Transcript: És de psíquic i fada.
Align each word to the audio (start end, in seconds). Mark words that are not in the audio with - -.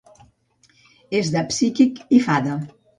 És 1.21 1.31
de 1.37 1.45
psíquic 1.55 2.05
i 2.21 2.25
fada. 2.29 2.61